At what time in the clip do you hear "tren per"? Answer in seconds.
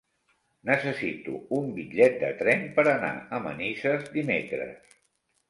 2.41-2.87